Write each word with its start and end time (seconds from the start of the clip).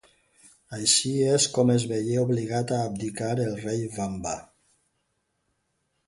Així 0.75 1.09
és 1.33 1.43
com 1.57 1.71
es 1.73 1.83
veié 1.91 2.15
obligat 2.23 2.73
a 2.77 2.79
abdicar 2.85 3.29
el 3.43 3.53
rei 3.65 3.83
Vamba. 3.99 4.33